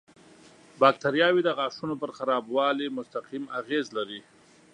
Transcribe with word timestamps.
باکتریاوې 0.81 1.41
د 1.45 1.49
غاښونو 1.57 1.95
پر 2.01 2.09
خرابوالي 2.17 2.87
مستقیم 2.97 3.43
اغېز 3.59 3.85
لري. 3.97 4.21